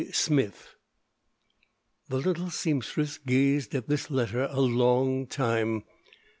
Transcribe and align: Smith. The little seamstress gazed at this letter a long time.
Smith. 0.13 0.73
The 2.09 2.17
little 2.17 2.49
seamstress 2.49 3.19
gazed 3.19 3.75
at 3.75 3.87
this 3.87 4.09
letter 4.09 4.47
a 4.49 4.59
long 4.59 5.27
time. 5.27 5.83